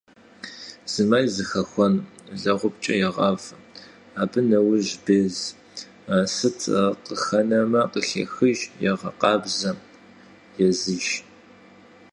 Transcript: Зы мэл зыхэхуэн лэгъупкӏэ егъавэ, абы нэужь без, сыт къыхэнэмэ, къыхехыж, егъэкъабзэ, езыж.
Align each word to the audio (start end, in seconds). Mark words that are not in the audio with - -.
Зы 0.91 1.03
мэл 1.09 1.27
зыхэхуэн 1.35 1.93
лэгъупкӏэ 2.41 2.93
егъавэ, 3.07 3.47
абы 4.21 4.39
нэужь 4.49 4.93
без, 5.05 5.35
сыт 6.35 6.59
къыхэнэмэ, 7.05 7.81
къыхехыж, 7.91 8.59
егъэкъабзэ, 8.89 9.71
езыж. 10.67 11.05